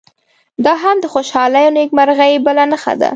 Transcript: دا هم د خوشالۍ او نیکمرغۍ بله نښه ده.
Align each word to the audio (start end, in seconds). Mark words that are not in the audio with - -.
دا 0.65 0.73
هم 0.83 0.97
د 1.01 1.05
خوشالۍ 1.13 1.65
او 1.67 1.73
نیکمرغۍ 1.77 2.33
بله 2.45 2.63
نښه 2.71 2.93
ده. 2.99 3.09